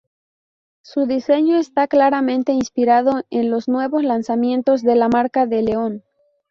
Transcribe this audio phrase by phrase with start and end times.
[0.81, 6.03] Su diseño está claramente inspirado en los nuevos lanzamientos de la marca del león.